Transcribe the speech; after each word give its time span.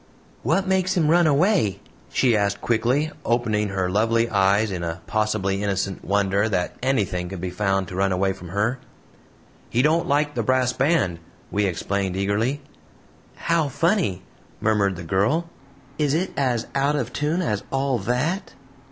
"What 0.41 0.67
makes 0.67 0.97
him 0.97 1.09
run 1.09 1.27
away?" 1.27 1.79
she 2.11 2.35
asked 2.35 2.59
quickly, 2.59 3.11
opening 3.23 3.67
her 3.67 3.87
lovely 3.87 4.27
eyes 4.31 4.71
in 4.71 4.81
a 4.83 4.99
possibly 5.05 5.61
innocent 5.61 6.03
wonder 6.03 6.49
that 6.49 6.75
anything 6.81 7.29
could 7.29 7.39
be 7.39 7.51
found 7.51 7.87
to 7.87 7.95
run 7.95 8.11
away 8.11 8.33
from 8.33 8.47
her. 8.49 8.79
"He 9.69 9.83
don't 9.83 10.07
like 10.07 10.33
the 10.33 10.41
brass 10.41 10.73
band," 10.73 11.19
we 11.51 11.65
explained 11.65 12.17
eagerly. 12.17 12.61
"How 13.35 13.67
funny," 13.67 14.23
murmured 14.59 14.95
the 14.95 15.03
girl; 15.03 15.47
"is 15.99 16.15
it 16.15 16.33
as 16.35 16.65
out 16.73 16.95
of 16.95 17.13
tune 17.13 17.43
as 17.43 17.63
all 17.71 17.99
that?" 17.99 18.55